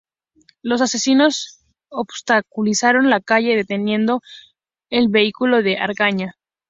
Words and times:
Los 0.63 0.81
asesinos 0.81 1.59
obstaculizaron 1.91 3.11
la 3.11 3.19
calle, 3.21 3.55
deteniendo 3.55 4.23
al 4.89 5.09
vehículo 5.09 5.61
de 5.61 5.77
Argaña. 5.77 6.39